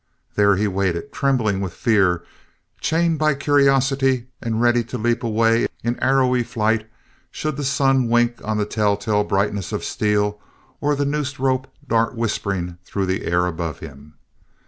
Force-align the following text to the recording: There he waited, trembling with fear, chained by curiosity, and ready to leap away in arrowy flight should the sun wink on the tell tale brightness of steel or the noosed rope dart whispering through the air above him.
There 0.33 0.55
he 0.55 0.67
waited, 0.67 1.13
trembling 1.13 1.61
with 1.61 1.73
fear, 1.75 2.23
chained 2.79 3.19
by 3.19 3.35
curiosity, 3.35 4.25
and 4.41 4.59
ready 4.59 4.83
to 4.85 4.97
leap 4.97 5.23
away 5.23 5.67
in 5.83 5.99
arrowy 5.99 6.41
flight 6.41 6.89
should 7.29 7.55
the 7.55 7.63
sun 7.63 8.07
wink 8.09 8.39
on 8.43 8.57
the 8.57 8.65
tell 8.65 8.97
tale 8.97 9.23
brightness 9.23 9.71
of 9.71 9.83
steel 9.83 10.41
or 10.79 10.95
the 10.95 11.05
noosed 11.05 11.37
rope 11.39 11.67
dart 11.87 12.15
whispering 12.15 12.79
through 12.83 13.05
the 13.05 13.25
air 13.25 13.45
above 13.45 13.77
him. 13.77 14.15